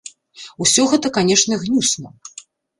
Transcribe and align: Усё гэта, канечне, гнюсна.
Усё 0.65 0.85
гэта, 0.95 1.13
канечне, 1.19 1.61
гнюсна. 1.67 2.09